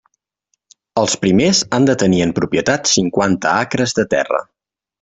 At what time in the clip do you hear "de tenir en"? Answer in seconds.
1.91-2.33